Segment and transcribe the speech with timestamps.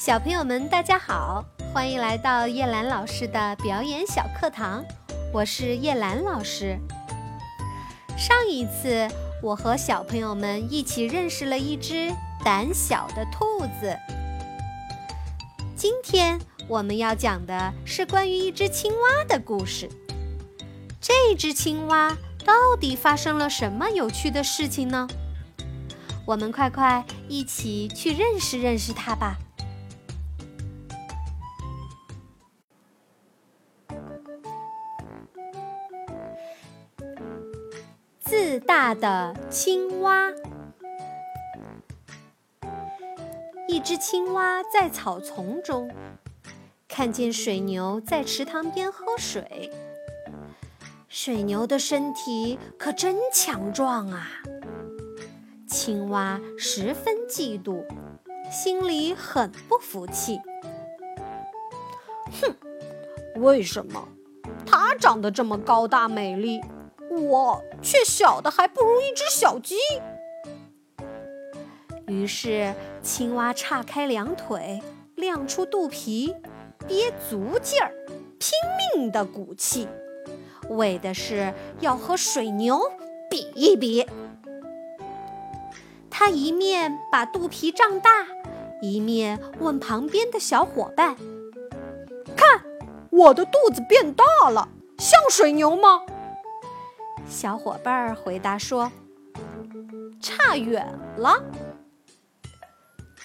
[0.00, 1.44] 小朋友们，大家好，
[1.74, 4.82] 欢迎来到叶兰老师的表演小课堂。
[5.30, 6.78] 我是叶兰老师。
[8.16, 9.06] 上一次，
[9.42, 12.10] 我和小朋友们一起认识了一只
[12.42, 13.94] 胆小的兔子。
[15.76, 19.86] 今天我们要讲的是关于一只青蛙的故事。
[20.98, 25.06] 这只青蛙到底发生了什么有趣的事情呢？
[26.26, 29.36] 我们快快一起去认识认识它吧。
[38.30, 40.30] 自大的青蛙。
[43.66, 45.90] 一只青蛙在草丛中，
[46.86, 49.72] 看见水牛在池塘边喝水。
[51.08, 54.28] 水牛的身体可真强壮啊！
[55.66, 57.84] 青蛙十分嫉妒，
[58.48, 60.38] 心里很不服气。
[62.40, 62.54] 哼，
[63.40, 64.06] 为什么
[64.64, 66.60] 它长得这么高大美丽？
[67.10, 69.76] 我却小的还不如一只小鸡。
[72.06, 74.80] 于是，青蛙岔开两腿，
[75.16, 76.34] 亮出肚皮，
[76.86, 77.92] 憋足劲儿，
[78.38, 78.50] 拼
[78.94, 79.88] 命的鼓气，
[80.68, 82.80] 为的是要和水牛
[83.28, 84.06] 比一比。
[86.08, 88.26] 他一面把肚皮胀大，
[88.82, 91.16] 一面问旁边的小伙伴
[92.36, 92.64] ：“看，
[93.10, 96.02] 我的肚子变大了，像水牛吗？”
[97.30, 98.90] 小伙伴儿回答说
[100.20, 101.44] ：“差远了。”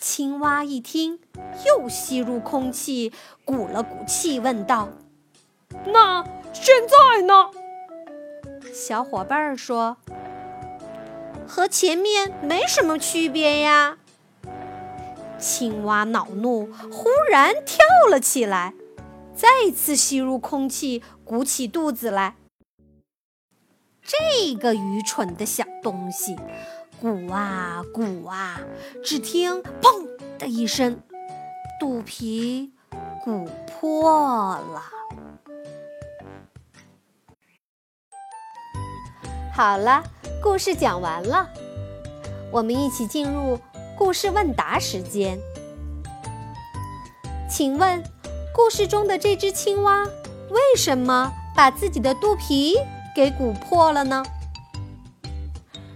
[0.00, 1.20] 青蛙一听，
[1.64, 3.12] 又吸入空气，
[3.44, 4.88] 鼓了鼓气，问道
[5.86, 7.50] ：“那现在呢？”
[8.74, 9.96] 小伙伴儿说
[11.46, 13.98] ：“和前面没什么区别呀。”
[15.38, 17.78] 青蛙恼怒，忽然跳
[18.10, 18.74] 了起来，
[19.32, 22.34] 再次吸入空气，鼓起肚子来。
[24.02, 26.36] 这个愚蠢的小东西，
[27.00, 28.60] 鼓啊鼓啊，
[29.04, 30.06] 只听“砰”
[30.38, 31.00] 的一声，
[31.78, 32.72] 肚皮
[33.24, 34.82] 鼓破了。
[39.54, 40.02] 好了，
[40.42, 41.48] 故事讲完了，
[42.50, 43.58] 我们一起进入
[43.96, 45.38] 故事问答时间。
[47.48, 48.02] 请问，
[48.52, 50.04] 故事中的这只青蛙
[50.50, 52.76] 为什么把自己的肚皮？
[53.14, 54.22] 给鼓破了呢。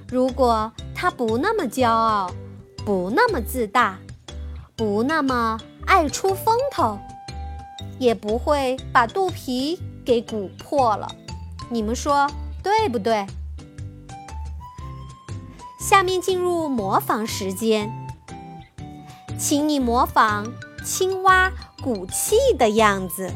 [0.09, 2.31] 如果他不那么骄傲，
[2.85, 3.99] 不那么自大，
[4.77, 6.99] 不那么爱出风头，
[7.99, 11.09] 也不会把肚皮给鼓破了。
[11.69, 12.31] 你们说
[12.63, 13.27] 对不对？
[15.81, 17.91] 下面进入模仿时间，
[19.39, 20.53] 请你模仿
[20.85, 21.53] 青蛙
[21.83, 23.33] 鼓气的样子。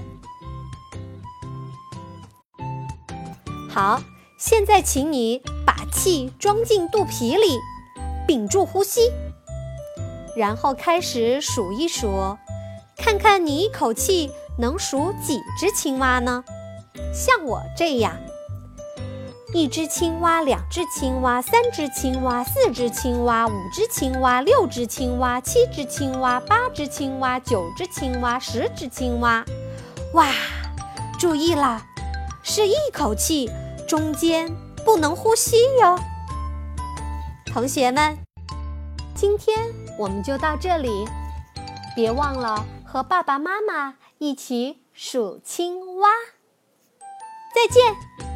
[3.72, 4.03] 好，
[4.36, 7.56] 现在请你把气装进肚皮里，
[8.26, 9.12] 屏住呼吸，
[10.36, 12.36] 然后开始数一数，
[12.97, 16.42] 看看你一口气能数几只青蛙呢？
[17.14, 18.16] 像我这样，
[19.54, 29.44] 一只青蛙，两只青蛙，三只青蛙，四只青蛙，五只青蛙，六只青蛙，七只青蛙，八只青蛙，九只青蛙，十只青蛙。
[30.14, 30.26] 哇，
[31.20, 31.87] 注意啦！
[32.43, 33.51] 是一口气，
[33.87, 34.51] 中间
[34.84, 35.99] 不能呼吸哟。
[37.47, 38.17] 同学们，
[39.15, 39.59] 今天
[39.99, 41.06] 我们就到这里，
[41.95, 46.09] 别忘了和爸爸妈妈一起数青蛙。
[47.55, 48.30] 再见。